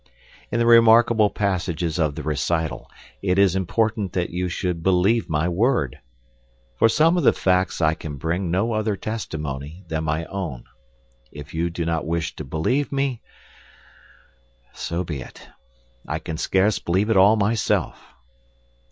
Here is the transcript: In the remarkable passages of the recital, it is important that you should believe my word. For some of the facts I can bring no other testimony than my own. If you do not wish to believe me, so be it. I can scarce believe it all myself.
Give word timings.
In 0.51 0.57
the 0.57 0.65
remarkable 0.65 1.29
passages 1.29 1.99
of 1.99 2.15
the 2.15 2.23
recital, 2.23 2.89
it 3.21 3.37
is 3.37 3.55
important 3.55 4.13
that 4.13 4.31
you 4.31 4.49
should 4.49 4.81
believe 4.81 5.29
my 5.29 5.47
word. 5.47 5.99
For 6.75 6.89
some 6.89 7.17
of 7.17 7.23
the 7.23 7.33
facts 7.33 7.81
I 7.81 7.93
can 7.93 8.15
bring 8.17 8.49
no 8.49 8.73
other 8.73 8.95
testimony 8.95 9.85
than 9.89 10.05
my 10.05 10.25
own. 10.25 10.63
If 11.31 11.53
you 11.53 11.69
do 11.69 11.85
not 11.85 12.07
wish 12.07 12.35
to 12.37 12.43
believe 12.43 12.91
me, 12.91 13.21
so 14.73 15.03
be 15.03 15.21
it. 15.21 15.47
I 16.07 16.17
can 16.17 16.35
scarce 16.37 16.79
believe 16.79 17.11
it 17.11 17.15
all 17.15 17.35
myself. 17.35 18.03